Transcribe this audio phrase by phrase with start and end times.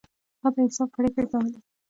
[0.41, 1.57] هغه د انصاف پریکړې کولې.